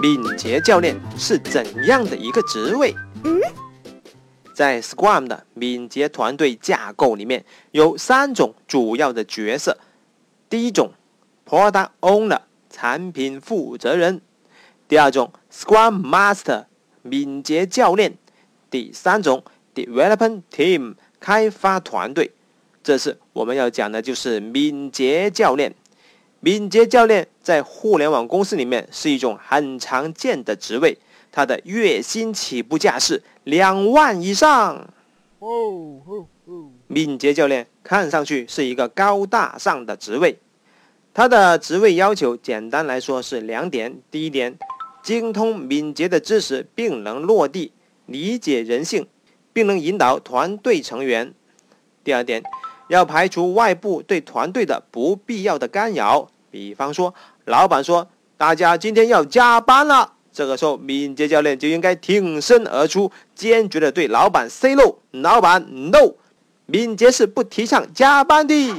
[0.00, 2.94] 敏捷教练是怎样的一个职位？
[4.54, 9.76] 在 Scrum 的敏捷团队架构里面，有三种主要的角色。
[10.48, 10.94] 第一种
[11.46, 12.40] ，Product Owner，
[12.70, 14.20] 产品负责人；
[14.88, 16.64] 第二种，Scrum Master，
[17.02, 18.12] 敏捷教练；
[18.70, 19.44] 第三种
[19.74, 22.32] ，Development Team，开发团队。
[22.82, 25.74] 这次我们要讲的就是敏捷教练。
[26.40, 30.96] 敏捷教练在互联网公司里面是一种很常见的职位。
[31.32, 34.92] 他的月薪起步价是两万以上。
[36.88, 40.38] 敏捷教练看上去是一个高大上的职位，
[41.14, 44.58] 他的职位要求简单来说是两点：第一点，
[45.02, 47.72] 精通敏捷的知识，并能落地
[48.06, 49.06] 理解人性，
[49.52, 51.28] 并能引导团队成员；
[52.02, 52.42] 第二点，
[52.90, 60.14] 要排除外部对团队的不必要的干扰，比方说，老板说大家今天要加班了。
[60.32, 64.96] 这个时候，敏捷教练就应该挺身而出，坚决的对老板 say no。
[65.12, 66.14] 老板，no，
[66.66, 68.74] 敏捷是不提倡加班的。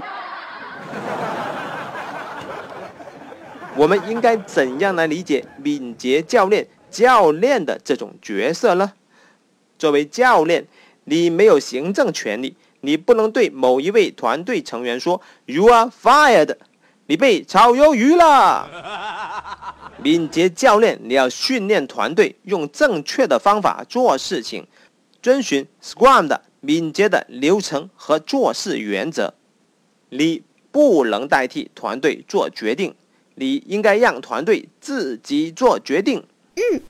[3.77, 8.91] 我们应该怎样来理解敏捷教练教练的这种角色呢？
[9.79, 10.67] 作为教练，
[11.05, 16.55] 你没有行政权利，你不能对某一位团队成员说 “You are fired”，
[17.07, 18.69] 你被炒鱿鱼了。
[20.03, 24.65] 敏捷教练，你要训练团队用正确的方法做事情，
[25.21, 29.33] 遵循 Scrum 的敏捷的流程和做事原则。
[30.09, 32.95] 你不能代替团队做决定，
[33.35, 36.25] 你应该让团队自己做决定。
[36.55, 36.81] 嗯，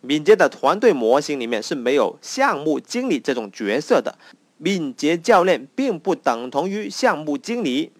[0.00, 4.18] 敏捷的团队模型里面是没有项目经理这种角色的，
[4.58, 7.90] 敏捷教练并不等同于项目经理。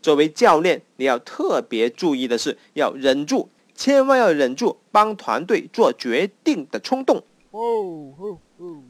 [0.00, 3.48] 作为教练，你要特别注意的是要忍住。
[3.74, 7.24] 千万要忍住帮团队做决定的冲动。
[7.50, 8.38] 哦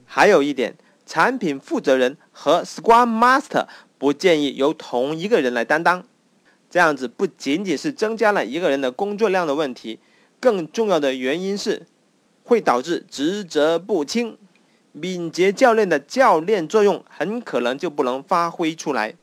[0.05, 3.66] 还有一点，产品负责人和 Scrum Master
[3.97, 6.04] 不建议由同一个人来担当，
[6.69, 10.00] 这样子不仅仅是增加了一个人的工作量的问题，
[10.41, 11.87] 更重要的原因是
[12.43, 14.37] 会导致职责不清，
[14.92, 19.14] 敏捷教练的教练作用很可能就不能发挥出来。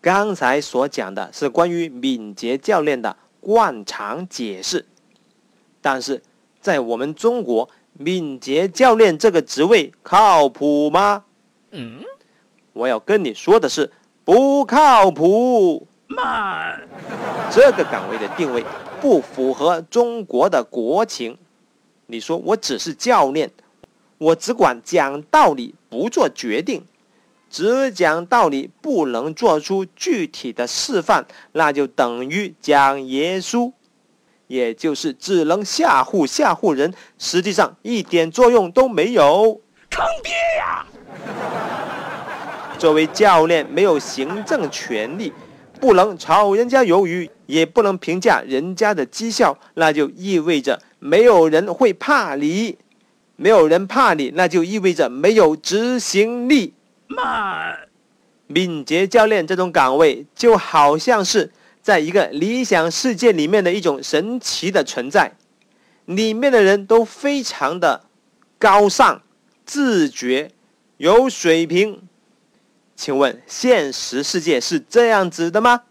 [0.00, 3.16] 刚才所讲的是关于敏捷教练的。
[3.40, 4.86] 惯常解释，
[5.82, 6.22] 但是
[6.62, 11.24] 在我们中国，敏捷教练这个职位靠谱吗？
[11.72, 12.00] 嗯，
[12.72, 13.92] 我要跟你说的是，
[14.24, 15.86] 不靠谱。
[16.06, 16.88] 慢，
[17.50, 18.64] 这个岗位的定位
[18.98, 21.36] 不符合中国的国情。
[22.06, 23.50] 你说我只是教练，
[24.18, 26.84] 我只管讲道理，不做决定。
[27.50, 33.72] 只讲道理，不能做出具体的示范，那就等于讲耶稣，
[34.48, 39.60] 也就是只能吓唬吓唬人，实际上一点作用都没有。
[39.90, 40.86] 坑爹呀！
[42.76, 45.32] 作为教练，没有行政权力，
[45.78, 52.76] 不能炒人家鱿鱼，也不能评价人家的绩效，那就意味着没有人会怕你，
[53.36, 56.74] 没有人怕你，那就意味着没有执行力。
[57.06, 57.88] 慢，
[58.46, 61.52] 敏捷教练这种岗位就好像是
[61.82, 65.32] 在一个理想世界里面的一种神奇的存在，
[66.06, 68.04] 里面的人都非常的
[68.58, 69.20] 高尚、
[69.66, 70.50] 自觉、
[70.96, 72.02] 有水平。
[72.96, 75.82] 请问现实世界是这样子的吗？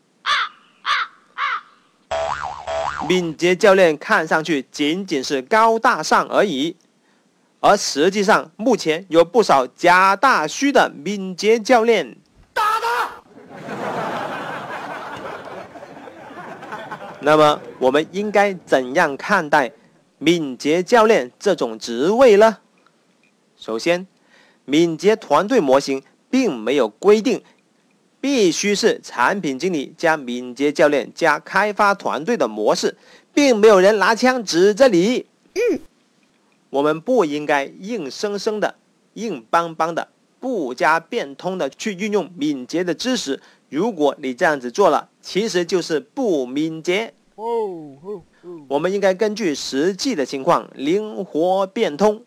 [3.07, 6.77] 敏捷教练看上去仅仅是高大上而已。
[7.65, 12.17] 而实际上，目前有不少假大虚的敏捷教练。
[12.53, 13.23] 打他！
[17.21, 19.71] 那么，我们应该怎样看待
[20.17, 22.57] 敏捷教练这种职位呢？
[23.55, 24.05] 首先，
[24.65, 27.41] 敏捷团队模型并没有规定
[28.19, 32.97] 必须是产品经理加敏捷教练加开发团队的模式，
[33.33, 35.25] 并没有人拿枪指着你。
[35.53, 35.79] 嗯。
[36.73, 38.73] 我们不应该硬生生的、
[39.13, 40.07] 硬邦邦的、
[40.39, 43.39] 不加变通的去运用敏捷的知识。
[43.69, 47.13] 如果你这样子做了，其实就是不敏捷。
[48.67, 52.23] 我们应该根据实际的情况灵活变通。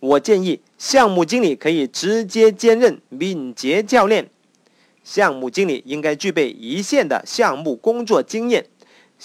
[0.00, 4.28] 我建议项目经理可以直接兼任敏捷教练。
[5.02, 8.66] 项目经理应该具备一线的项目工作经验。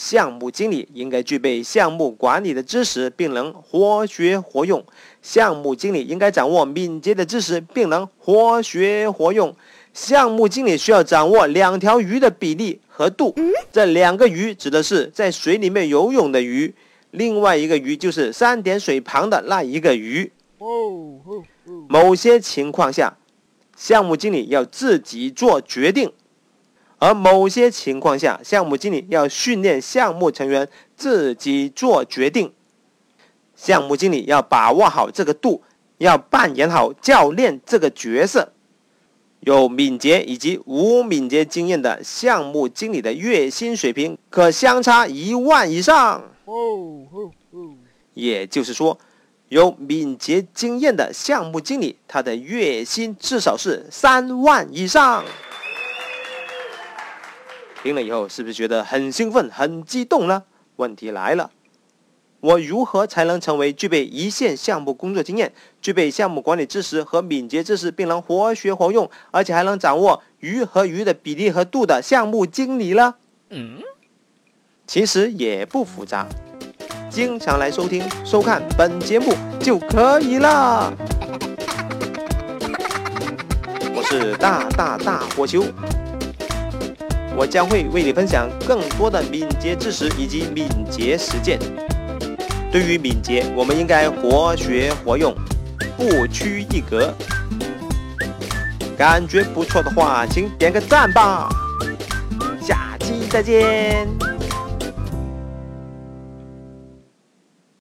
[0.01, 4.81] 项目经理应该具备项目管理的知识，并能活学活用。
[5.21, 9.53] 项目经理应该掌握敏捷的知识，并能活学活用。
[9.93, 13.35] 项目经理需要掌握两条鱼的比例和度
[13.73, 16.73] 这两个鱼指的是在水里面游泳的鱼，
[17.11, 20.31] 另外一个鱼就是三点水旁的那一个鱼。
[21.89, 23.17] 某些情况下，
[23.75, 26.09] 项目经理要自己做决定，
[26.99, 32.53] 而某些情况下，项目经理要训练项目成员自己做决定。
[33.55, 35.63] 项目经理要把握好这个度，
[35.97, 38.53] 要扮演好教练这个角色。
[39.39, 46.21] 有敏捷以及无敏捷经验的项目经理的月薪水平可相差一万以上。
[48.13, 48.99] 也就是说，
[49.47, 55.23] 有敏捷经验的项目经理，他的月薪至少是三万以上。
[57.81, 60.43] 听了以后，是不是觉得很兴奋、很激动呢？
[60.75, 61.51] 问题来了。
[62.41, 73.15] 我如何才能成为具备一线项目工作经验、具备项目管理知识和敏捷知识，并能活学活用，而且还能掌握鱼和鱼的比例和度的项目经理呢？
[73.49, 73.81] 嗯，
[74.87, 76.27] 其实也不复杂，
[77.09, 80.93] 经常来收听、收看本节目就可以了。
[83.93, 85.65] 我是大大大火球，
[87.35, 91.57] 我将会为你分享更多的敏捷知识以及敏捷实践。
[92.71, 95.33] 对于敏捷，我们应该活学活用，
[95.95, 97.13] 不拘一格。
[98.97, 101.49] 感觉不错的话，请点个赞吧。
[102.61, 104.18] 下期再见。